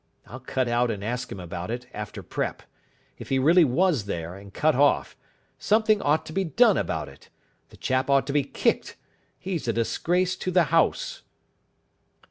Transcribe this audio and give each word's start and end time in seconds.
I'll 0.25 0.39
cut 0.39 0.67
out 0.67 0.89
and 0.89 1.03
ask 1.03 1.31
him 1.31 1.39
about 1.39 1.69
it 1.69 1.85
after 1.93 2.23
prep. 2.23 2.63
If 3.19 3.29
he 3.29 3.37
really 3.37 3.63
was 3.63 4.05
there, 4.05 4.33
and 4.33 4.51
cut 4.51 4.73
off, 4.75 5.15
something 5.59 6.01
ought 6.01 6.25
to 6.25 6.33
be 6.33 6.43
done 6.43 6.75
about 6.75 7.07
it. 7.07 7.29
The 7.69 7.77
chap 7.77 8.09
ought 8.09 8.25
to 8.25 8.33
be 8.33 8.43
kicked. 8.43 8.95
He's 9.37 9.67
a 9.67 9.73
disgrace 9.73 10.35
to 10.37 10.49
the 10.49 10.63
house." 10.73 11.21